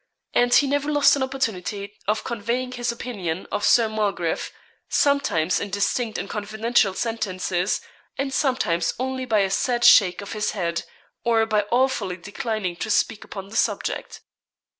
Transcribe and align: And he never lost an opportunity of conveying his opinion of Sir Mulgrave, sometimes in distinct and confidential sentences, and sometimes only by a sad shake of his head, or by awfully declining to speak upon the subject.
And 0.33 0.51
he 0.51 0.65
never 0.65 0.91
lost 0.91 1.15
an 1.15 1.21
opportunity 1.21 1.93
of 2.07 2.23
conveying 2.23 2.71
his 2.71 2.91
opinion 2.91 3.45
of 3.51 3.63
Sir 3.63 3.87
Mulgrave, 3.87 4.49
sometimes 4.89 5.59
in 5.59 5.69
distinct 5.69 6.17
and 6.17 6.27
confidential 6.27 6.95
sentences, 6.95 7.81
and 8.17 8.33
sometimes 8.33 8.95
only 8.97 9.25
by 9.25 9.41
a 9.41 9.51
sad 9.51 9.85
shake 9.85 10.21
of 10.21 10.33
his 10.33 10.53
head, 10.57 10.85
or 11.23 11.45
by 11.45 11.65
awfully 11.69 12.17
declining 12.17 12.77
to 12.77 12.89
speak 12.89 13.23
upon 13.23 13.49
the 13.49 13.55
subject. 13.55 14.21